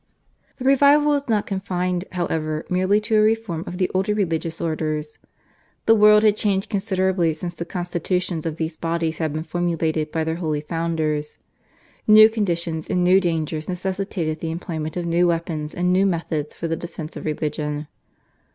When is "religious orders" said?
4.15-5.19